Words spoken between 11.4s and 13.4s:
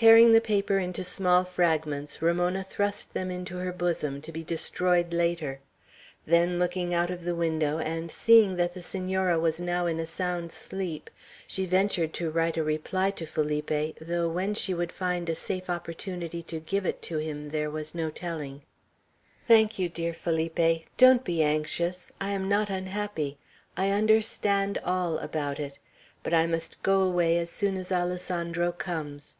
she ventured to write a reply to